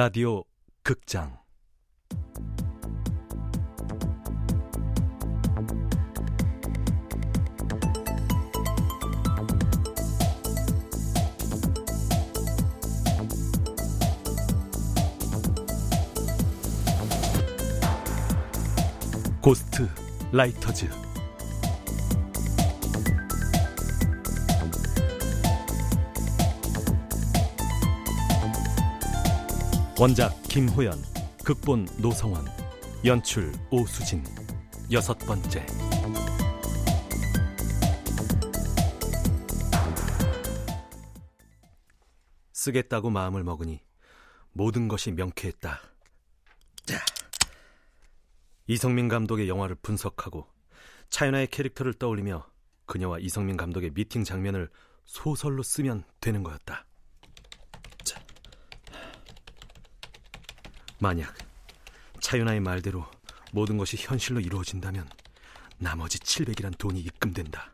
라디오 0.00 0.44
극장. 0.82 1.36
고스트 19.42 19.86
라이터즈 20.32 21.09
원작 30.00 30.32
김호연, 30.44 30.94
극본 31.44 31.86
노성원, 31.98 32.46
연출 33.04 33.52
오수진. 33.70 34.24
여섯 34.90 35.12
번째. 35.18 35.66
쓰겠다고 42.54 43.10
마음을 43.10 43.44
먹으니 43.44 43.82
모든 44.52 44.88
것이 44.88 45.12
명쾌했다. 45.12 45.78
자. 46.86 46.98
이성민 48.68 49.08
감독의 49.08 49.50
영화를 49.50 49.76
분석하고 49.82 50.46
차윤아의 51.10 51.48
캐릭터를 51.48 51.92
떠올리며 51.92 52.50
그녀와 52.86 53.18
이성민 53.18 53.58
감독의 53.58 53.90
미팅 53.90 54.24
장면을 54.24 54.70
소설로 55.04 55.62
쓰면 55.62 56.04
되는 56.22 56.42
거였다. 56.42 56.86
만약 61.00 61.34
차윤아의 62.20 62.60
말대로 62.60 63.10
모든 63.52 63.78
것이 63.78 63.96
현실로 63.98 64.38
이루어진다면 64.38 65.08
나머지 65.78 66.18
700이란 66.18 66.76
돈이 66.76 67.00
입금된다. 67.00 67.72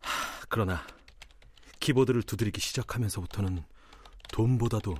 하, 0.00 0.44
그러나 0.50 0.86
키보드를 1.80 2.22
두드리기 2.22 2.60
시작하면서부터는 2.60 3.64
돈보다도 4.32 4.94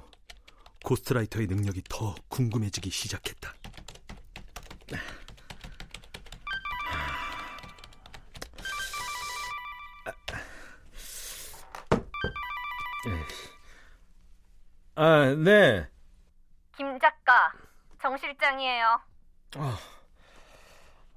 고스트라이터의 0.82 1.46
능력이 1.46 1.82
더 1.88 2.14
궁금해지기 2.28 2.88
시작했다. 2.90 3.54
아, 14.96 15.34
네. 15.34 15.93
정 18.04 18.18
실장이에요. 18.18 19.00
아, 19.56 19.78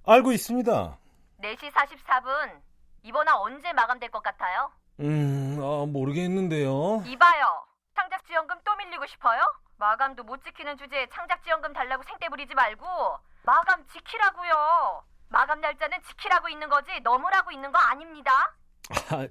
알고 0.05 0.31
있습니다. 0.31 0.97
4시 1.43 1.69
44분. 1.73 2.61
이번화 3.03 3.41
언제 3.41 3.73
마감될 3.73 4.09
것 4.09 4.23
같아요? 4.23 4.71
음, 5.01 5.59
아, 5.61 5.85
모르겠는데요. 5.85 7.03
이봐요. 7.05 7.65
창작 7.93 8.25
지원금 8.25 8.55
또 8.63 8.73
밀리고 8.77 9.05
싶어요? 9.05 9.41
마감도 9.75 10.23
못 10.23 10.41
지키는 10.45 10.77
주제에 10.77 11.07
창작 11.13 11.43
지원금 11.43 11.73
달라고 11.73 12.03
생떼 12.03 12.29
부리지 12.29 12.55
말고 12.55 12.85
마감 13.43 13.85
지키라고요. 13.87 15.03
마감 15.27 15.59
날짜는 15.59 15.97
지키라고 16.03 16.47
있는 16.47 16.69
거지 16.69 17.01
너무라고 17.01 17.51
있는 17.51 17.69
거 17.73 17.79
아닙니다. 17.79 18.31
아, 19.11 19.27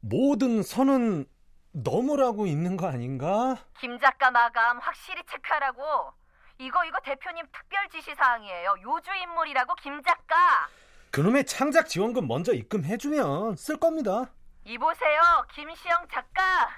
모든 0.00 0.62
선은 0.62 1.24
너무라고 1.72 2.44
있는 2.44 2.76
거 2.76 2.88
아닌가? 2.88 3.56
김 3.78 3.98
작가 3.98 4.30
마감 4.30 4.78
확실히 4.80 5.22
체크하라고. 5.24 6.12
이거 6.58 6.84
이거 6.84 6.98
대표님 7.00 7.46
특별 7.52 7.88
지시 7.88 8.14
사항이에요. 8.14 8.74
요주 8.82 9.14
인물이라고 9.14 9.74
김 9.76 10.02
작가. 10.02 10.68
그놈의 11.10 11.46
창작 11.46 11.88
지원금 11.88 12.26
먼저 12.26 12.52
입금해주면 12.52 13.56
쓸 13.56 13.78
겁니다. 13.78 14.30
이보세요, 14.64 15.20
김시영 15.52 16.08
작가. 16.08 16.68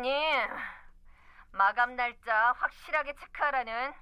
님, 0.00 0.12
마감 1.52 1.96
날짜 1.96 2.54
확실하게 2.58 3.14
체크하라는 3.16 3.92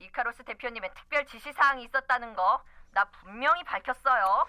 이카로스 0.00 0.42
대표님의 0.44 0.90
특별 0.94 1.24
지시 1.26 1.52
사항이 1.52 1.84
있었다는 1.84 2.34
거 2.34 2.62
나 2.92 3.04
분명히 3.10 3.62
밝혔어요. 3.64 4.46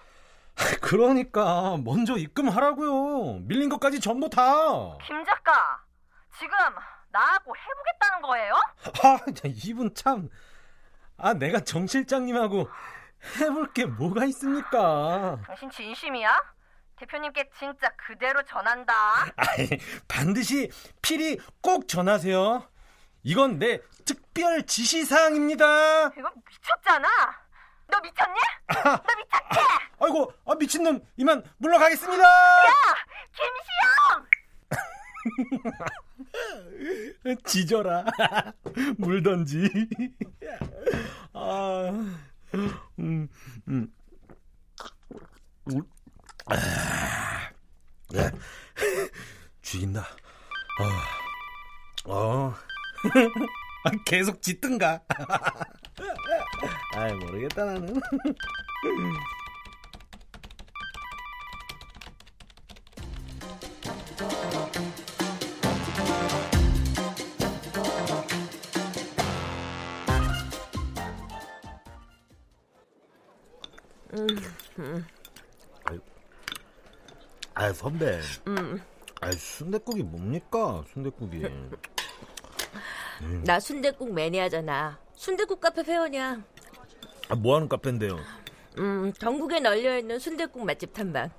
그러니까 0.82 1.76
먼저 1.84 2.16
입금하라고요. 2.16 3.40
밀린 3.42 3.68
것까지 3.68 4.00
전부 4.00 4.30
다. 4.30 4.42
김 5.04 5.24
작가, 5.26 5.84
지금 6.40 6.58
나하고 7.18 7.56
해보겠다는 7.56 8.22
거예요? 8.22 8.54
아, 9.04 9.20
이분 9.66 9.94
참. 9.96 10.30
아, 11.18 11.34
내가 11.34 11.60
정 11.62 11.88
실장님하고 11.88 12.70
해볼 13.40 13.74
게 13.74 13.86
뭐가 13.86 14.26
있습니까? 14.26 15.40
당신 15.46 15.70
진심이야? 15.72 16.40
대표님께 16.98 17.50
진짜 17.58 17.90
그대로 17.96 18.44
전한다. 18.44 18.94
아이, 19.36 19.70
반드시 20.08 20.72
필히 21.02 21.40
꼭 21.62 21.88
전하세요. 21.88 22.68
이건 23.24 23.60
내 23.60 23.82
특별 24.06 24.66
지시사항입니다. 24.66 26.10
이거 26.18 26.32
미쳤잖아. 26.50 27.08
너 27.88 28.00
미쳤니? 28.00 28.40
너 28.84 29.16
미쳤지? 29.18 29.60
아이고, 30.00 30.34
아, 30.46 30.56
미친놈, 30.56 31.02
이만 31.18 31.44
물러가겠습니다. 31.58 32.24
야, 32.24 32.74
김시영! 33.34 34.28
지져라. 37.46 38.06
물던지. 38.98 39.70
아, 41.34 41.90
음, 43.00 43.28
음. 43.68 43.92
아, 46.46 46.56
네. 48.10 48.32
죽인다. 49.62 50.08
어, 52.06 52.14
어. 52.14 52.54
계속 54.06 54.42
짖든가. 54.42 55.02
아 56.96 57.14
모르겠다 57.14 57.66
나는. 57.66 58.00
아 77.60 77.74
선배. 77.74 78.22
음. 78.48 78.80
아 79.20 79.32
순대국이 79.32 80.04
뭡니까 80.04 80.84
순대국이. 80.94 81.38
음. 83.22 83.44
나 83.44 83.60
순대국 83.60 84.14
매니아잖아. 84.14 85.00
순대국 85.16 85.60
카페 85.60 85.82
회원이야. 85.82 86.44
아, 87.30 87.36
뭐 87.36 87.56
하는 87.56 87.68
카페인데요? 87.68 88.20
음, 88.78 89.12
전국에 89.14 89.60
널려 89.60 89.98
있는 89.98 90.20
순대국 90.20 90.64
맛집 90.64 90.94
탐방. 90.94 91.32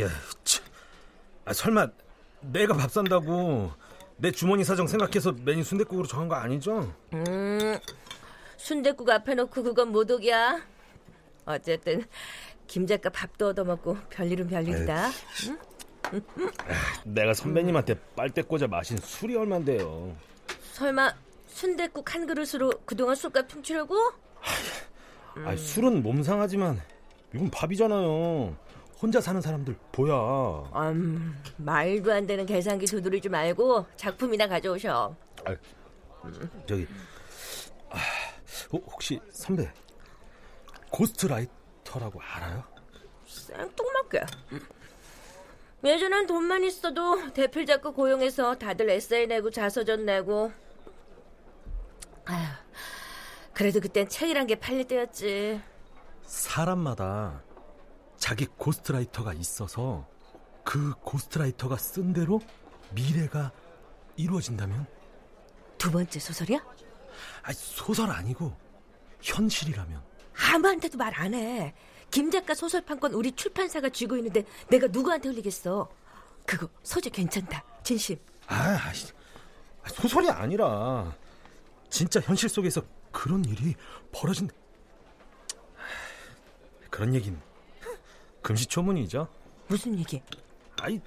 야, 0.00 0.08
참. 0.44 0.64
아, 1.46 1.54
설마 1.54 1.88
내가 2.42 2.74
밥 2.74 2.90
산다고 2.90 3.72
내 4.18 4.30
주머니 4.30 4.64
사정 4.64 4.86
생각해서 4.86 5.32
메뉴 5.32 5.64
순대국으로 5.64 6.06
정한 6.06 6.28
거 6.28 6.34
아니죠? 6.34 6.92
음, 7.14 7.78
순대국 8.58 9.08
앞에 9.08 9.34
놓고 9.34 9.62
그건 9.62 9.92
모독이야. 9.92 10.73
어쨌든 11.46 12.04
김 12.66 12.86
작가 12.86 13.10
밥도 13.10 13.48
얻어먹고 13.48 13.96
별일은 14.10 14.48
별일이다. 14.48 15.08
응? 15.48 15.58
아, 16.12 17.02
내가 17.04 17.34
선배님한테 17.34 17.94
빨대 18.14 18.42
꽂아 18.42 18.66
마신 18.66 18.96
술이 18.98 19.36
얼만데요? 19.36 20.14
설마 20.72 21.14
순대국 21.48 22.14
한 22.14 22.26
그릇으로 22.26 22.70
그동안 22.84 23.14
술값 23.14 23.48
퉁치려고? 23.48 23.94
음. 25.36 25.46
아, 25.48 25.56
술은 25.56 26.02
몸 26.02 26.22
상하지만 26.22 26.80
이건 27.34 27.50
밥이잖아요. 27.50 28.56
혼자 29.00 29.20
사는 29.20 29.40
사람들 29.40 29.76
보여. 29.92 30.70
음, 30.74 31.36
말도 31.56 32.12
안 32.12 32.26
되는 32.26 32.46
계산기 32.46 32.86
두드리지 32.86 33.28
말고 33.28 33.86
작품이나 33.96 34.46
가져오셔. 34.46 35.14
아, 35.44 35.56
저기 36.66 36.86
아, 37.90 37.98
혹시 38.72 39.20
선배 39.30 39.70
ghostwriter라고 40.94 42.20
알아요? 42.22 42.62
생뚱맞게. 43.26 44.26
예전엔 45.82 46.26
돈만 46.26 46.62
있어도 46.64 47.32
대필 47.32 47.66
작가 47.66 47.90
고용해서 47.90 48.54
다들 48.54 48.88
에세이 48.88 49.26
내고 49.26 49.50
자서전 49.50 50.06
내고 50.06 50.52
아휴, 52.26 52.46
그래도 53.52 53.80
그땐 53.80 54.08
책이란 54.08 54.46
게 54.46 54.54
팔릴 54.54 54.86
때였지. 54.86 55.60
사람마다 56.22 57.42
자기 58.16 58.46
ghostwriter가 58.46 59.34
있어서 59.34 60.06
그 60.62 60.94
ghostwriter가 61.02 61.76
쓴 61.76 62.12
대로 62.12 62.40
미래가 62.92 63.50
이루어진다면? 64.16 64.86
두 65.76 65.90
번째 65.90 66.18
소설이야? 66.20 66.64
아, 67.42 67.52
소설 67.52 68.10
아니고 68.10 68.56
현실이라면. 69.20 70.13
아무한테도 70.36 70.98
말 70.98 71.12
안 71.16 71.34
해. 71.34 71.74
김 72.10 72.30
작가 72.30 72.54
소설 72.54 72.80
판권 72.82 73.12
우리 73.14 73.32
출판사가 73.32 73.88
쥐고 73.88 74.16
있는데 74.18 74.44
내가 74.68 74.86
누구한테 74.88 75.28
흘리겠어? 75.28 75.88
그거 76.46 76.68
소재 76.82 77.10
괜찮다. 77.10 77.62
진심. 77.82 78.16
아, 78.46 78.78
소설이 79.88 80.28
아니라 80.30 81.14
진짜 81.90 82.20
현실 82.20 82.48
속에서 82.48 82.82
그런 83.10 83.44
일이 83.44 83.74
벌어진 84.12 84.48
그런 86.90 87.14
얘긴 87.14 87.40
금시초문이죠. 88.42 89.26
무슨 89.68 89.98
얘기? 89.98 90.22
아이 90.80 91.00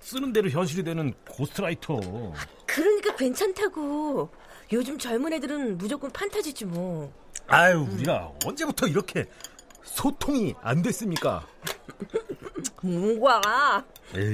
쓰, 0.00 0.16
는 0.16 0.32
대로 0.32 0.48
현실이 0.50 0.82
되는 0.84 1.12
고스트라이터. 1.28 2.00
그러니까 2.66 3.16
괜찮다고. 3.16 4.28
요즘 4.72 4.98
젊은 4.98 5.32
애들은 5.32 5.78
무조건 5.78 6.10
판타지지 6.10 6.64
뭐. 6.66 7.12
아유, 7.50 7.86
우리가 7.92 8.32
언제부터 8.44 8.86
이렇게 8.86 9.26
소통이 9.82 10.54
안 10.62 10.82
됐습니까? 10.82 11.44
뭐가? 12.80 13.84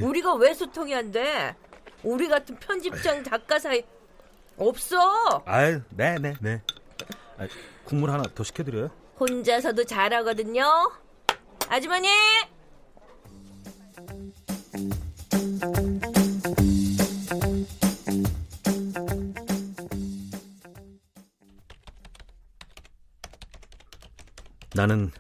우리가 0.02 0.34
왜 0.34 0.52
소통이 0.52 0.94
안 0.94 1.10
돼? 1.10 1.54
우리 2.02 2.28
같은 2.28 2.56
편집장 2.56 3.24
작가 3.24 3.58
사이 3.58 3.82
없어. 4.58 5.42
아유, 5.46 5.80
네, 5.90 6.16
네, 6.20 6.34
네. 6.40 6.62
아, 7.38 7.48
국물 7.84 8.10
하나 8.10 8.22
더 8.34 8.44
시켜드려요? 8.44 8.90
혼자서도 9.19 9.84
잘하거든요. 9.84 10.64
아주머니! 11.69 12.08
나는 24.76 25.11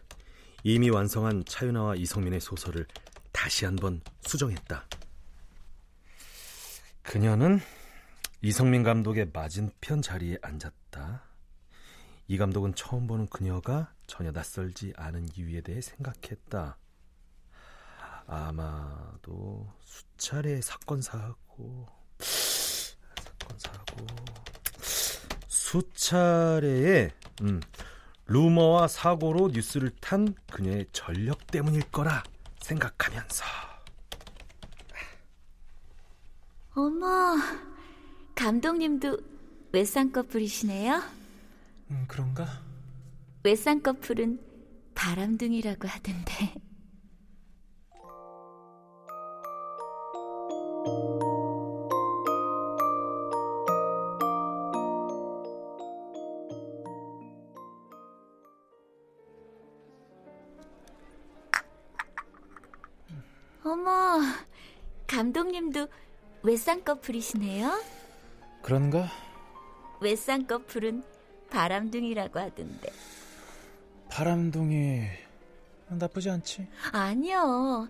이미 0.64 0.90
완성한 0.90 1.46
차윤아와 1.46 1.94
이성민의 1.94 2.40
소설을 2.40 2.86
다시 3.32 3.64
한번 3.64 4.02
수정했다. 4.20 4.86
그녀는 7.02 7.60
이성민 8.42 8.82
감독의 8.82 9.30
맞은편 9.32 10.02
자리에 10.02 10.36
앉았다. 10.42 11.22
이 12.28 12.36
감독은 12.36 12.74
처음 12.74 13.06
보는 13.06 13.28
그녀가 13.28 13.94
전혀 14.06 14.30
낯설지 14.30 14.92
않은 14.94 15.30
이유에 15.34 15.62
대해 15.62 15.80
생각했다. 15.80 16.76
아마도 18.26 19.72
수차례 19.80 20.60
사건 20.60 21.00
사고 21.00 21.88
사건 22.18 23.58
사고 23.58 24.06
수차례의 25.48 27.10
음, 27.40 27.60
루머와 28.26 28.88
사고로 28.88 29.48
뉴스를 29.52 29.90
탄 30.00 30.34
그녀의 30.50 30.86
전력 30.92 31.46
때문일 31.46 31.82
거라 31.90 32.22
생각하면서 32.60 33.44
어머 36.74 37.36
감독님도 38.34 39.18
외쌍꺼풀이시네요? 39.72 41.02
음, 41.90 42.04
그런가? 42.08 42.60
외쌍꺼풀은 43.42 44.40
바람둥이라고 44.94 45.86
하던데. 45.88 46.54
외쌍꺼풀이시네요? 66.46 67.82
그런가? 68.62 69.10
외쌍꺼풀은 70.00 71.02
바람둥이라고 71.50 72.38
하던데. 72.38 72.88
바람둥이 74.08 75.02
나쁘지 75.88 76.30
않지? 76.30 76.68
아니요. 76.92 77.88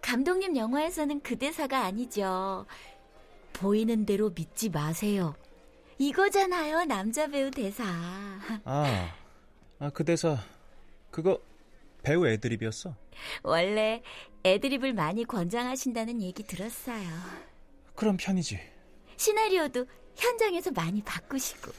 감독님 0.00 0.56
영화에서는 0.56 1.20
그 1.20 1.36
대사가 1.36 1.84
아니죠. 1.84 2.66
보이는 3.52 4.04
대로 4.04 4.30
믿지 4.30 4.68
마세요. 4.68 5.36
이거잖아요, 5.98 6.84
남자 6.86 7.28
배우 7.28 7.52
대사. 7.52 7.84
아, 8.64 9.14
아, 9.78 9.90
그 9.90 10.04
대사. 10.04 10.38
그거 11.12 11.38
배우 12.02 12.26
애드립이었어? 12.26 12.96
원래 13.44 14.02
애드립을 14.44 14.92
많이 14.92 15.24
권장하신다는 15.24 16.20
얘기 16.20 16.42
들었어요. 16.42 17.51
그럼 17.94 18.16
편이지. 18.16 18.58
시나리오도 19.16 19.86
현장에서 20.16 20.70
많이 20.72 21.02
바꾸시고. 21.02 21.72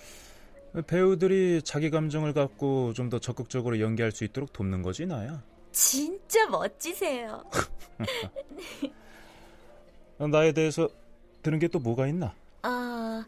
배우들이 0.87 1.61
자기 1.63 1.89
감정을 1.89 2.33
갖고 2.33 2.93
좀 2.93 3.09
더 3.09 3.19
적극적으로 3.19 3.79
연기할 3.79 4.11
수 4.11 4.23
있도록 4.23 4.53
돕는 4.53 4.81
거지, 4.81 5.05
나야. 5.05 5.43
진짜 5.71 6.47
멋지세요. 6.47 7.43
나에 10.31 10.51
대해서 10.53 10.87
들은 11.41 11.59
게 11.59 11.67
또 11.67 11.79
뭐가 11.79 12.07
있나? 12.07 12.33
어, 12.63 13.23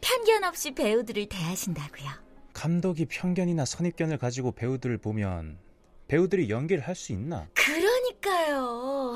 편견 0.00 0.44
없이 0.44 0.72
배우들을 0.72 1.26
대하신다고요. 1.28 2.10
감독이 2.52 3.06
편견이나 3.06 3.64
선입견을 3.64 4.18
가지고 4.18 4.52
배우들을 4.52 4.98
보면 4.98 5.58
배우들이 6.08 6.50
연기를 6.50 6.86
할 6.86 6.94
수 6.94 7.12
있나? 7.12 7.48
그러니까요. 7.54 9.14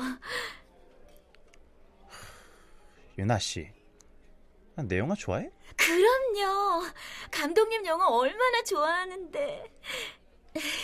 유나 3.17 3.39
씨, 3.39 3.67
내 4.75 4.99
영화 4.99 5.15
좋아해? 5.15 5.49
그럼요. 5.75 6.83
감독님 7.31 7.85
영화 7.85 8.07
얼마나 8.07 8.63
좋아하는데. 8.63 9.73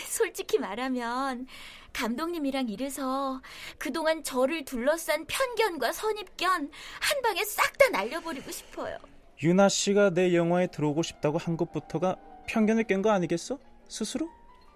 솔직히 0.08 0.58
말하면 0.58 1.46
감독님이랑 1.92 2.68
일해서 2.68 3.40
그동안 3.78 4.22
저를 4.22 4.64
둘러싼 4.64 5.26
편견과 5.26 5.92
선입견 5.92 6.70
한 7.00 7.22
방에 7.22 7.44
싹 7.44 7.76
다 7.78 7.88
날려버리고 7.90 8.50
싶어요. 8.50 8.98
유나 9.42 9.68
씨가 9.68 10.10
내 10.10 10.34
영화에 10.34 10.68
들어오고 10.68 11.02
싶다고 11.02 11.38
한 11.38 11.56
것부터가 11.56 12.16
편견을 12.46 12.84
깬 12.84 13.02
거 13.02 13.10
아니겠어? 13.10 13.58
스스로? 13.88 14.28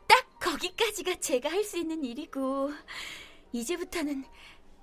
딱 0.09 0.27
거기까지가 0.41 1.17
제가 1.17 1.49
할 1.51 1.65
수 1.65 1.79
있는 1.79 2.05
일이고 2.05 2.71
이제부터는 3.53 4.25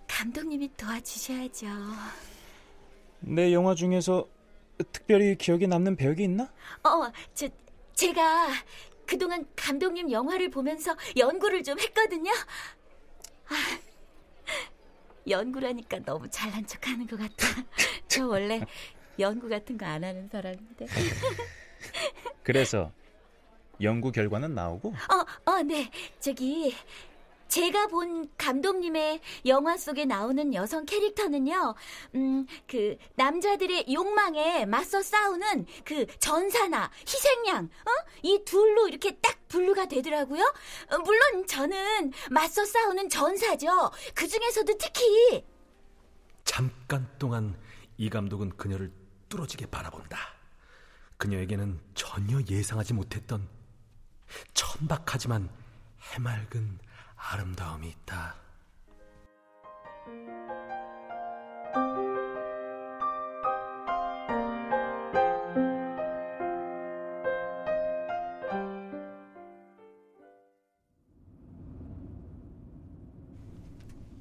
감독님이 0.08 0.72
도와주셔야죠. 0.78 1.68
내 3.20 3.54
영화 3.54 3.76
중에서 3.76 4.28
특별히 4.92 5.36
기억에 5.38 5.68
남는 5.68 5.96
배역이 5.96 6.24
있나? 6.24 6.52
어, 6.84 7.12
저 7.34 7.48
제가 7.94 8.50
그동안 9.06 9.46
감독님 9.56 10.12
영화를 10.12 10.50
보면서 10.50 10.96
연구를 11.16 11.64
좀 11.64 11.80
했거든요. 11.80 12.32
아, 13.48 13.56
연구라니까 15.28 16.00
너무 16.00 16.30
잘난 16.30 16.66
척 16.66 16.86
하는 16.88 17.08
것 17.08 17.18
같아. 17.18 17.48
저 18.08 18.28
원래 18.28 18.62
연구 19.20 19.48
같은 19.50 19.78
거 19.78 19.86
안 19.86 20.04
하는 20.04 20.28
사람인데. 20.30 20.86
그래서 22.44 22.92
연구 23.82 24.12
결과는 24.12 24.54
나오고? 24.54 24.90
어, 24.90 25.52
어, 25.52 25.62
네. 25.64 25.90
저기 26.20 26.76
제가 27.48 27.88
본 27.88 28.30
감독님의 28.38 29.22
영화 29.46 29.78
속에 29.78 30.06
나오는 30.06 30.54
여성 30.54 30.86
캐릭터는요, 30.86 31.76
음, 32.16 32.46
그, 32.68 32.98
남자들의 33.16 33.86
욕망에 33.94 34.66
맞서 34.66 35.02
싸우는 35.02 35.66
그 35.84 36.06
전사나 36.20 36.92
희생양, 37.08 37.66
어? 37.66 38.10
이 38.24 38.42
둘로 38.46 38.88
이렇게 38.88 39.18
딱 39.18 39.48
분류가 39.48 39.88
되더라고요. 39.88 40.44
어, 40.92 40.98
물론 41.00 41.46
저는 41.48 42.12
맞서 42.32 42.66
싸우는 42.66 43.10
전사죠. 43.10 43.92
그 44.14 44.28
중에서도 44.28 44.78
특히. 44.78 45.46
잠깐 46.44 47.08
동안 47.18 47.58
이 47.98 48.10
감독은 48.10 48.58
그녀를 48.58 48.92
뚫어지게 49.30 49.68
바라본다. 49.68 50.18
그녀에게는 51.18 51.80
전혀 51.94 52.42
예상하지 52.50 52.94
못했던 52.94 53.48
천박하지만 54.54 55.50
해맑은 56.14 56.80
아름다움이 57.32 57.90
있다. 57.90 58.36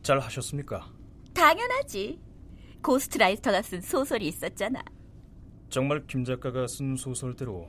잘 0.02 0.18
하셨습니까? 0.18 0.87
당연하지. 1.32 2.20
ghostwriter가 2.82 3.62
쓴 3.62 3.80
소설이 3.80 4.28
있었잖아. 4.28 4.82
정말 5.70 6.06
김 6.06 6.25
작가가 6.25 6.66
쓴 6.66 6.96
소설대로 6.96 7.68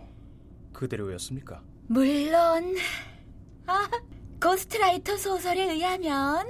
그대로였습니까? 0.74 1.64
물론 1.88 2.76
아, 3.68 3.90
ghostwriter 4.46 5.18
소설에 5.18 5.64
의하면 5.64 6.46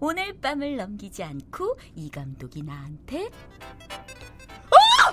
오늘 0.00 0.40
밤을 0.40 0.76
넘기지 0.78 1.22
않고 1.22 1.78
이 1.94 2.10
감독이 2.10 2.62
나한테 2.62 3.26
어! 3.26 5.12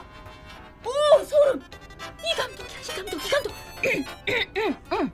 오 0.86 1.24
소름! 1.26 1.62
이 2.24 2.34
감독이야 2.38 2.80
이 2.80 2.88
감독 2.96 3.18
이 3.18 3.30
감독 4.90 5.12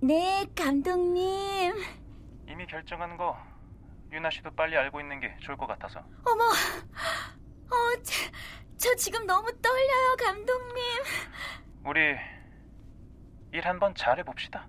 네 0.00 0.44
감독님 0.56 1.72
이미 2.48 2.66
결정한 2.66 3.16
거 3.16 3.38
유나 4.10 4.28
씨도 4.28 4.50
빨리 4.56 4.76
알고 4.76 5.00
있는 5.00 5.20
게 5.20 5.36
좋을 5.40 5.56
것 5.56 5.68
같아서. 5.68 6.00
어머 6.24 6.42
어, 6.42 8.02
저, 8.02 8.12
저 8.76 8.94
지금 8.96 9.24
너무 9.24 9.52
떨려요 9.62 10.16
감독님 10.18 10.84
우리 11.84 12.39
일 13.52 13.66
한번 13.66 13.94
잘해 13.94 14.22
봅시다. 14.22 14.66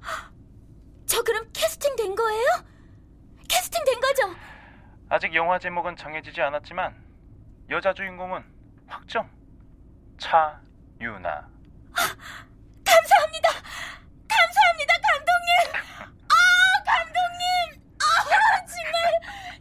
저 1.06 1.22
그럼 1.24 1.48
캐스팅 1.54 1.96
된 1.96 2.16
거예요? 2.16 2.46
캐스팅 3.48 3.84
된 3.86 4.00
거죠? 4.00 4.36
아직 5.10 5.36
영화 5.36 5.60
제목은 5.60 5.96
정해지지 5.98 6.42
않았지만 6.42 6.96
여자 7.70 7.94
주인공은 7.94 8.44
확정. 8.88 9.30
차유나. 10.18 11.48
감사합니다. 12.86 13.50
감사합니다, 14.28 14.94
감독님. 15.02 15.50
아, 16.30 16.36
감독님. 16.86 17.82
아, 18.00 18.06
정말 18.66 18.94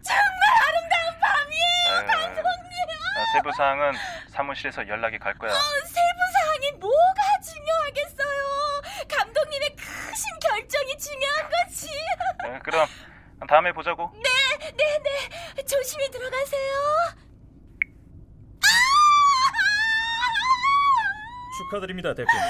정말 0.03 0.41
아름다운 0.67 1.21
밤이에요, 1.21 2.07
감독님. 2.07 2.73
아, 3.17 3.33
세부 3.33 3.53
사항은 3.53 3.93
사무실에서 4.29 4.87
연락이 4.89 5.19
갈 5.19 5.35
거야. 5.35 5.51
어, 5.53 5.57
세부 5.87 6.21
사항이 6.33 6.73
뭐 6.79 6.91
다음에 13.61 13.73
보자고. 13.73 14.11
네, 14.15 14.73
네, 14.73 14.99
네. 15.55 15.63
조심히 15.65 16.11
들어가세요. 16.11 16.73
축하드립니다, 21.59 22.15
대표님. 22.15 22.41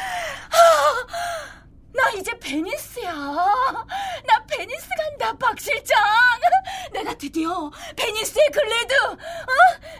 나 1.92 2.10
이제 2.10 2.38
베니스야. 2.38 3.12
나 3.12 4.44
베니스 4.48 4.88
간다, 4.96 5.36
박 5.36 5.58
실장. 5.58 5.98
내가 6.92 7.12
드디어 7.14 7.70
베니스의 7.96 8.48
그 8.52 8.60
red, 8.60 8.94
어? 8.94 9.16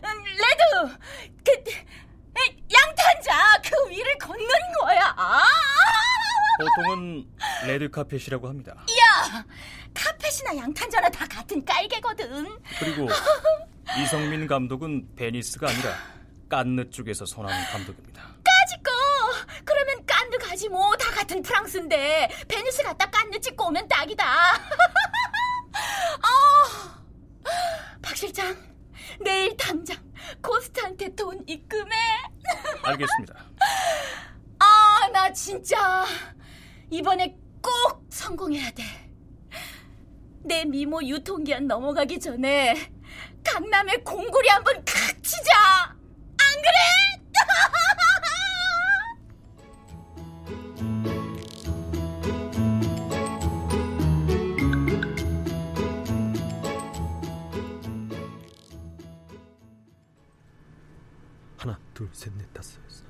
음, 0.05 0.25
red, 0.25 0.97
그 1.45 1.71
에, 2.38 2.57
양탄자 2.73 3.61
그 3.64 3.90
위를 3.90 4.17
걷는 4.19 4.49
거야. 4.81 5.12
아! 5.17 5.43
보통은 6.61 7.26
레드 7.67 7.90
카펫이라고 7.90 8.47
합니다. 8.49 8.85
야, 10.50 10.54
카펫이나 10.54 10.57
양탄자나 10.57 11.09
다 11.11 11.26
같은 11.26 11.64
깔개거든. 11.64 12.59
그리고 12.78 13.09
이성민 14.02 14.47
감독은 14.47 15.14
베니스가 15.16 15.69
아니라 15.69 15.95
깐느 16.49 16.90
쪽에서 16.90 17.25
선호하는 17.26 17.64
감독입니다. 17.71 18.23
까짓거. 18.23 18.90
그러면 19.64 20.04
깐느 20.07 20.37
가지 20.38 20.69
뭐 20.69 20.97
다 20.97 21.11
같은 21.12 21.42
프랑스인데 21.42 22.28
베니스 22.49 22.83
갔다 22.83 23.09
깐느 23.11 23.38
찍고 23.40 23.66
오면 23.69 23.87
딱이다. 23.88 24.25
아, 26.23 27.00
박 28.02 28.16
실장, 28.16 28.57
내일 29.21 29.57
당장 29.57 29.97
ghost한테 30.42 31.14
돈 31.14 31.42
입금해. 31.47 31.95
알겠습니다. 32.83 33.35
아, 34.59 35.09
나 35.12 35.33
진짜 35.33 36.04
이번에 36.90 37.37
꼭 37.62 38.04
성공해야 38.11 38.71
돼. 38.73 38.83
내 40.42 40.64
미모 40.64 41.02
유통기한 41.02 41.66
넘어가기 41.66 42.18
전에 42.18 42.92
강남에 43.44 43.97
공구리 43.99 44.49
한번 44.49 44.75
칵 44.85 45.23
치자. 45.23 45.85
안 45.90 46.62
그래? 46.62 46.70
하나, 61.59 61.78
둘, 61.92 62.09
셋, 62.14 62.32
넷, 62.38 62.50
다섯, 62.54 62.82
여섯, 62.87 63.04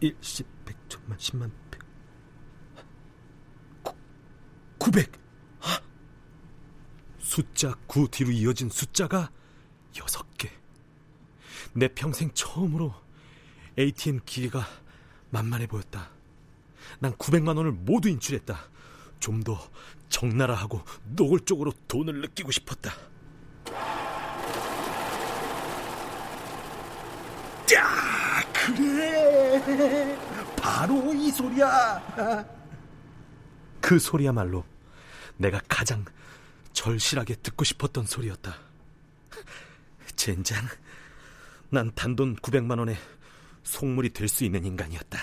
일, 0.00 0.14
십, 0.20 0.46
백, 0.66 0.76
천만, 0.90 1.18
십만, 1.18 1.50
백, 1.70 1.80
구, 3.82 3.94
구백. 4.76 5.10
하! 5.58 5.80
숫자 7.32 7.74
구 7.86 8.08
뒤로 8.10 8.30
이어진 8.30 8.68
숫자가 8.68 9.30
여섯 9.98 10.26
개. 10.36 10.50
내 11.72 11.88
평생 11.88 12.30
처음으로 12.34 12.92
ATM 13.78 14.20
기계가 14.26 14.66
만만해 15.30 15.66
보였다. 15.66 16.10
난 16.98 17.14
900만 17.14 17.56
원을 17.56 17.72
모두 17.72 18.10
인출했다. 18.10 18.54
좀 19.18 19.42
더 19.44 19.58
적나라하고 20.10 20.82
노골적으로 21.06 21.72
돈을 21.88 22.20
느끼고 22.20 22.50
싶었다. 22.50 22.92
야, 27.74 28.42
그래. 28.52 30.18
바로 30.54 31.14
이 31.14 31.30
소리야. 31.30 32.46
그 33.80 33.98
소리야말로 33.98 34.66
내가 35.38 35.62
가장 35.66 36.04
절실하게 36.82 37.36
듣고 37.36 37.62
싶었던 37.62 38.06
소리였다. 38.06 38.56
젠장, 40.16 40.60
난 41.70 41.92
단돈 41.94 42.34
900만 42.36 42.76
원에 42.80 42.96
속물이 43.62 44.10
될 44.10 44.26
수 44.26 44.44
있는 44.44 44.64
인간이었다. 44.64 45.16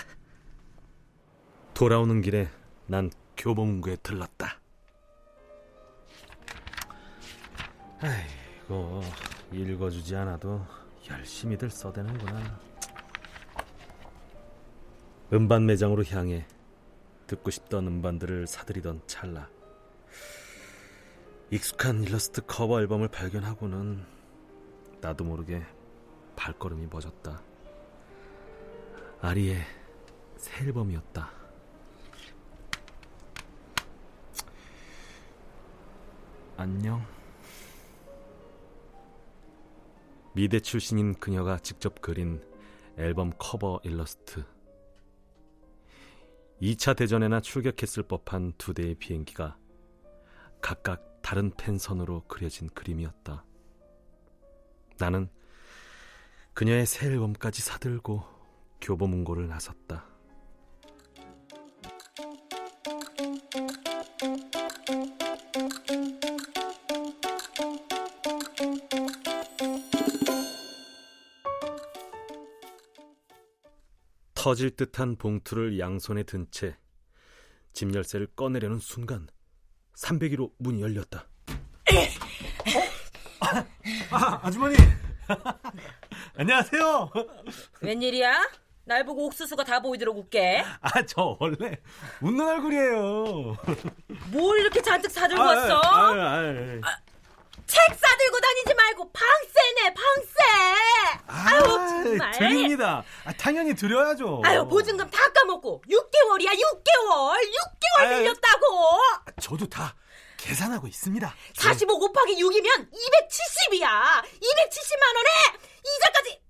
돌아오는 1.74 2.22
길에 2.22 2.48
난 2.86 3.10
교보문고에 3.36 3.96
들렀다. 3.96 4.58
아이고, 8.00 9.02
읽어주지 9.52 10.16
않아도 10.16 10.66
열심히들 11.10 11.68
써대는구나. 11.68 12.58
음반 15.34 15.66
매장으로 15.66 16.04
향해 16.06 16.46
듣고 17.26 17.50
싶던 17.50 17.86
음반들을 17.86 18.46
사들이던 18.46 19.02
찰나. 19.06 19.50
익숙한 21.52 22.04
일러스트 22.04 22.42
커버 22.46 22.80
앨범을 22.80 23.08
발견하고는 23.08 24.06
나도 25.00 25.24
모르게 25.24 25.60
발걸음이 26.36 26.86
멎었다. 26.86 27.42
아리의 29.20 29.60
새 30.36 30.64
앨범이었다. 30.64 31.28
안녕. 36.56 37.04
미대 40.32 40.60
출신인 40.60 41.14
그녀가 41.14 41.58
직접 41.58 42.00
그린 42.00 42.40
앨범 42.96 43.32
커버 43.38 43.80
일러스트. 43.82 44.44
2차 46.62 46.96
대전에나 46.96 47.40
출격했을 47.40 48.04
법한 48.04 48.52
두 48.56 48.72
대의 48.72 48.94
비행기가 48.94 49.56
각각 50.60 51.09
다른 51.22 51.50
펜선으로 51.56 52.24
그려진 52.26 52.68
그림이었다. 52.68 53.44
나는 54.98 55.28
그녀의 56.54 56.86
새 56.86 57.06
앨범까지 57.06 57.62
사들고 57.62 58.22
교보문고를 58.80 59.48
나섰다. 59.48 60.06
터질 74.34 74.74
듯한 74.74 75.16
봉투를 75.16 75.78
양손에 75.78 76.22
든 76.24 76.46
채 76.50 76.76
집 77.72 77.94
열쇠를 77.94 78.26
꺼내려는 78.34 78.78
순간 78.78 79.28
301호 80.00 80.50
문이 80.58 80.80
열렸다. 80.82 81.26
아, 84.10 84.40
아주머니. 84.42 84.76
안녕하세요. 86.36 87.10
웬일이야? 87.82 88.48
날 88.84 89.04
보고 89.04 89.26
옥수수가 89.26 89.62
다 89.64 89.80
보이도록 89.80 90.16
웃게. 90.16 90.64
아, 90.80 91.04
저 91.06 91.36
원래 91.38 91.76
웃는 92.22 92.48
얼굴이에요. 92.48 93.56
뭘 94.32 94.60
이렇게 94.60 94.80
잔뜩 94.82 95.10
사들고 95.10 95.42
아, 95.42 95.46
왔어? 95.46 95.76
아, 95.76 96.14
아, 96.14 96.40
아. 96.82 96.96
책 97.70 97.98
싸들고 97.98 98.40
다니지 98.40 98.74
말고 98.74 99.12
방세네 99.12 99.94
방세. 99.94 100.34
아 101.28 101.56
유 101.56 101.62
정말. 101.62 102.32
드립니다. 102.32 103.04
아, 103.24 103.32
당연히 103.38 103.74
드려야죠. 103.74 104.42
아유 104.44 104.66
보증금 104.66 105.08
다 105.10 105.30
까먹고 105.32 105.82
6개월이야 105.88 106.48
6개월 106.50 107.36
6개월 107.38 108.00
아유. 108.00 108.18
빌렸다고. 108.24 108.98
저도 109.40 109.68
다 109.68 109.94
계산하고 110.36 110.86
있습니다. 110.88 111.34
45 111.54 111.98
곱하기 111.98 112.34
6이면 112.42 112.90
270이야. 112.90 114.22
270만 114.22 115.16
원에 115.16 115.58
이자까지. 115.96 116.40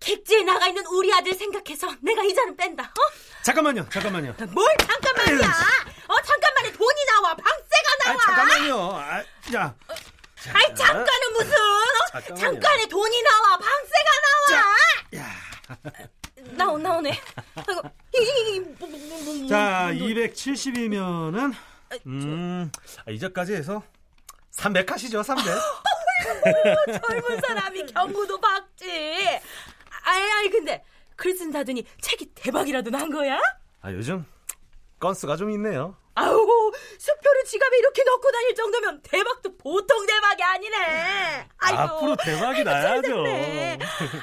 객지에 0.00 0.42
나가 0.42 0.68
있는 0.68 0.84
우리 0.86 1.12
아들 1.12 1.34
생각해서 1.34 1.88
내가 2.00 2.22
이자는 2.22 2.56
뺀다. 2.56 2.84
어? 2.84 3.42
잠깐만요, 3.42 3.88
잠깐만요. 3.88 4.34
뭘 4.52 4.76
잠깐만이야. 4.78 5.48
어 6.08 6.22
잠깐만에 6.22 6.72
돈이 6.72 7.04
나와. 7.06 7.34
방 7.34 7.52
세가 7.86 8.10
아, 8.10 8.12
나와. 8.12 8.24
잠깐만요. 8.24 8.90
아, 8.96 9.22
자, 9.52 9.74
아이 10.52 10.74
잠깐은 10.74 11.32
무슨? 11.32 11.52
어? 11.52 12.34
잠깐에 12.34 12.86
돈이 12.86 13.22
나와. 13.22 13.58
방세가 13.58 14.10
나와. 14.26 14.76
나오 16.52 16.78
나오네. 16.78 17.10
아이고 17.56 17.82
이, 18.14 18.18
이, 18.18 18.60
뭐, 18.60 18.88
뭐, 18.88 18.98
뭐, 18.98 19.34
뭐, 19.34 19.48
자, 19.48 19.90
뭐, 19.92 20.06
270이면은 20.06 21.52
음, 22.06 22.70
아, 23.04 23.10
이자까지 23.10 23.54
해서 23.54 23.82
300 24.50 24.90
하시죠, 24.90 25.22
300. 25.22 25.44
젊은 27.02 27.40
사람이 27.40 27.86
경구도 27.86 28.40
박지. 28.40 28.88
아이, 30.04 30.30
아이, 30.32 30.48
근데 30.50 30.82
글 31.16 31.34
쓴다더니 31.36 31.84
책이 32.00 32.32
대박이라도 32.34 32.90
난 32.90 33.10
거야? 33.10 33.38
아, 33.82 33.92
요즘 33.92 34.24
건수가 35.00 35.36
좀 35.36 35.50
있네요. 35.50 35.96
아우, 36.18 36.72
수표를 36.98 37.44
지갑에 37.44 37.76
이렇게 37.78 38.02
넣고 38.04 38.30
다닐 38.32 38.54
정도면 38.54 39.02
대박도 39.02 39.54
보통 39.58 40.06
대박이 40.06 40.42
아니네. 40.42 41.48
아이고, 41.58 41.78
앞으로 41.80 42.16
대박이 42.16 42.58
아이고, 42.60 42.70
나야죠. 42.70 43.24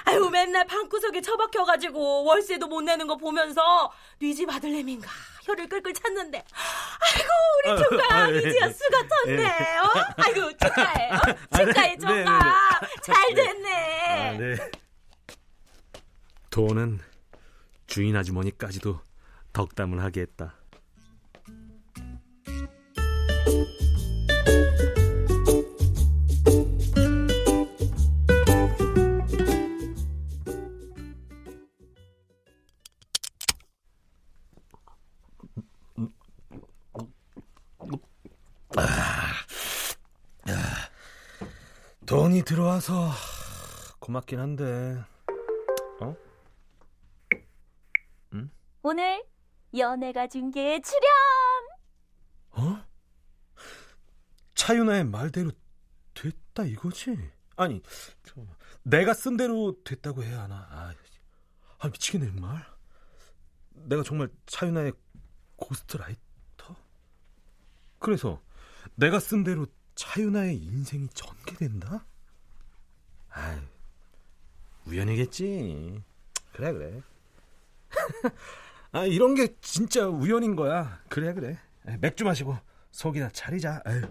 아유, 0.05 0.29
맨날 0.31 0.65
방구석에 0.65 1.21
처박혀가지고 1.21 2.23
월세도 2.23 2.67
못 2.67 2.81
내는 2.81 3.05
거 3.05 3.15
보면서 3.17 3.91
네 4.19 4.33
집 4.33 4.49
아들내미인가 4.49 5.07
혀를 5.43 5.67
끌끌 5.69 5.93
찼는데 5.93 6.37
아이고 6.39 7.29
우리 7.59 7.69
아, 7.71 7.75
조카 7.75 8.15
아, 8.15 8.31
예, 8.31 8.37
이지야 8.37 8.67
예. 8.67 8.71
수가 8.73 9.03
텄네. 9.03 9.45
어? 9.45 9.91
아이고 10.17 10.51
축하해. 10.57 11.09
어? 11.11 11.17
축하해 11.57 11.89
네, 11.89 11.97
조카. 11.97 12.13
네, 12.13 12.23
네. 12.23 13.01
잘 13.03 13.33
됐네. 13.35 14.07
아, 14.09 14.37
네. 14.37 14.71
돈은 16.49 16.99
주인 17.87 18.15
아주머니까지도 18.15 18.99
덕담을 19.51 20.01
하게 20.01 20.21
했다. 20.21 20.55
돈이 42.05 42.43
들어와서 42.43 43.11
고맙긴 43.99 44.39
한데 44.39 45.03
어? 46.01 46.15
오늘 48.81 49.23
연애가 49.75 50.27
중계에 50.27 50.81
출연. 50.81 51.03
어? 52.51 52.85
차윤아의 54.55 55.05
말대로 55.05 55.51
됐다 56.13 56.65
이거지? 56.65 57.17
아니, 57.55 57.81
저, 58.23 58.45
내가 58.83 59.13
쓴 59.13 59.37
대로 59.37 59.81
됐다고 59.83 60.23
해야 60.23 60.43
하나? 60.43 60.67
아, 60.69 60.93
아 61.79 61.87
미치겠네 61.87 62.27
정말. 62.27 62.65
내가 63.71 64.03
정말 64.03 64.29
차윤아의 64.45 64.91
고스트라이터? 65.55 66.75
그래서 67.99 68.41
내가 68.95 69.19
쓴 69.19 69.45
대로 69.45 69.65
차윤아의 69.95 70.57
인생이 70.57 71.07
전개된다? 71.09 72.05
아, 73.31 73.61
우연이겠지. 74.85 76.01
그래 76.53 76.71
그래. 76.73 77.01
아 78.91 79.05
이런 79.05 79.33
게 79.35 79.55
진짜 79.61 80.07
우연인 80.07 80.55
거야. 80.55 81.01
그래 81.09 81.33
그래. 81.33 81.59
맥주 81.99 82.23
마시고 82.23 82.57
속이나 82.91 83.29
차리자. 83.29 83.81
에휴. 83.87 84.01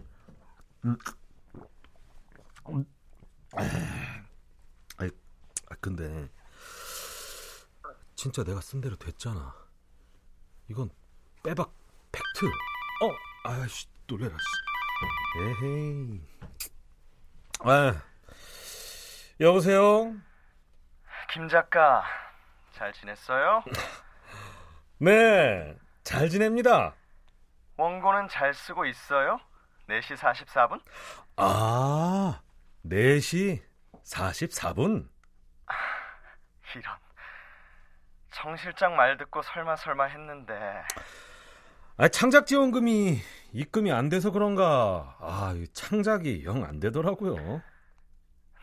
음. 0.85 0.97
음. 2.69 2.85
아이, 3.55 5.11
아 5.69 5.75
근데 5.81 6.29
진짜 8.17 8.43
내가 8.45 8.61
쓴 8.61 8.81
대로 8.81 8.97
됐잖아. 8.97 9.55
이건 10.69 10.91
빼박 11.43 11.73
팩트. 12.11 12.47
어, 12.47 13.49
아씨 13.49 13.87
놀래라. 14.07 14.37
씨. 14.37 14.72
에헤이. 15.39 16.21
아, 17.61 18.03
여보세요. 19.41 20.15
김 21.31 21.49
작가 21.49 22.05
잘 22.73 22.93
지냈어요? 22.93 23.63
네, 24.99 25.77
잘 26.05 26.29
지냅니다. 26.29 26.95
원고는 27.77 28.29
잘 28.29 28.53
쓰고 28.55 28.85
있어요? 28.87 29.41
4시 29.89 30.17
44분? 30.17 30.81
아, 31.37 32.41
4시 32.87 33.63
44분? 34.05 35.09
이런 36.75 36.97
정 38.31 38.57
실장 38.57 38.97
말 38.97 39.17
듣고 39.19 39.43
설마 39.43 39.77
설마 39.77 40.05
했는데 40.05 40.55
아, 41.97 42.09
창작 42.09 42.47
지원금이 42.47 43.19
입금이 43.53 43.93
안 43.93 44.09
돼서 44.09 44.31
그런가. 44.31 45.17
아, 45.21 45.53
이 45.57 45.67
창작이 45.69 46.45
영 46.45 46.65
안 46.65 46.81
되더라고요. 46.81 47.61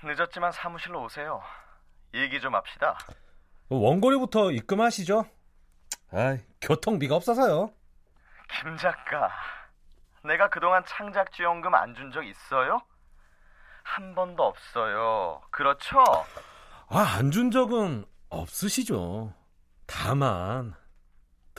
늦었지만 0.04 0.52
사무실로 0.54 1.04
오세요 1.04 1.42
얘기 2.14 2.40
좀 2.40 2.56
합시다 2.56 2.98
원고료부터 3.68 4.52
입금하시죠. 4.52 5.26
아, 6.12 6.38
교통비가 6.62 7.16
없어서요. 7.16 7.72
김 8.62 8.78
작가 8.78 9.30
내가 10.24 10.50
그동안 10.50 10.84
창작 10.88 11.32
지원금 11.34 11.76
안 11.76 11.94
준 11.96 12.12
적 12.12 12.24
있어요? 12.26 12.82
한 13.84 14.16
번도 14.16 14.44
없어요 14.44 15.42
그렇죠? 15.52 16.00
아, 16.88 17.00
안 17.18 17.30
준 17.32 17.52
적은 17.52 18.06
없으시죠. 18.30 19.34
다만 19.86 20.74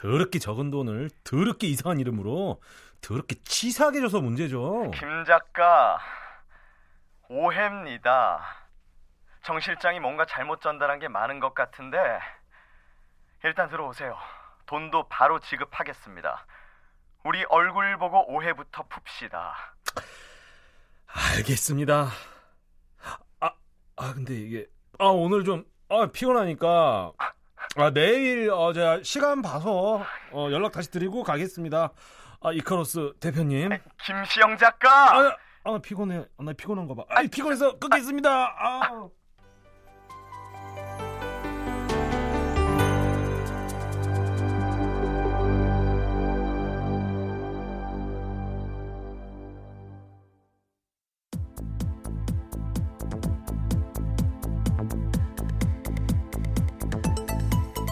더럽게 0.01 0.39
적은 0.39 0.71
돈을 0.71 1.11
더럽게 1.25 1.67
이상한 1.67 2.01
이름으로 2.01 2.63
더럽게 3.03 3.37
치사하게 3.45 4.01
줘서 4.01 4.21
문제죠. 4.21 4.91
김 4.93 5.25
작가 5.27 5.99
오해입니다. 7.29 8.41
정 9.43 9.61
실장이 9.61 10.01
뭔가 10.01 10.25
잘못 10.25 10.63
전달한 10.63 10.99
게 11.01 11.09
많은 11.09 11.39
것 11.39 11.55
같은데 11.55 11.99
일단 13.45 13.69
들어오세요. 13.69 14.17
돈도 14.65 15.09
바로 15.09 15.39
지급하겠습니다. 15.39 16.47
우리 17.25 17.45
얼굴 17.51 17.99
보고 17.99 18.27
오해부터 18.33 18.85
풉시다. 18.89 19.53
알겠습니다. 21.37 22.09
아, 23.41 23.53
아 23.97 24.15
근데 24.15 24.35
이게 24.35 24.67
아 24.99 25.07
오늘 25.07 25.45
좀 25.45 25.65
아, 25.91 26.07
피곤하니까 26.07 27.13
아 27.19 27.33
내일 27.94 28.50
어 28.50 28.72
제가 28.72 29.00
시간 29.02 29.42
봐서 29.42 30.04
어, 30.33 30.48
연락 30.50 30.72
다시 30.72 30.90
드리고 30.90 31.22
가겠습니다. 31.22 31.92
아 32.42 32.52
이카로스 32.52 33.12
대표님. 33.20 33.70
김시영 34.04 34.56
작가! 34.56 35.18
아, 35.28 35.37
아 35.64 35.78
피곤해. 35.78 36.24
아, 36.38 36.42
나 36.42 36.52
피곤한가 36.52 36.94
봐. 36.94 37.04
아 37.09 37.22
피곤해서 37.30 37.78
끊겠습니다. 37.78 38.30
아. 38.59 39.09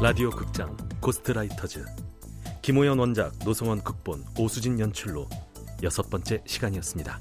라디오 0.01 0.31
극장 0.31 0.77
고스트라이터즈 1.01 1.85
김호연 2.63 3.01
원작 3.01 3.33
노성원 3.45 3.83
극본 3.83 4.25
오수진 4.39 4.79
연출로 4.79 5.29
여섯 5.83 6.09
번째 6.09 6.41
시간이었습니다. 6.47 7.19